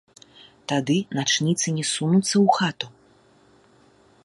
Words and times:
Тады 0.71 0.95
начніцы 1.17 1.67
не 1.77 1.85
сунуцца 1.91 2.33
ў 2.33 2.47
хату. 2.57 2.87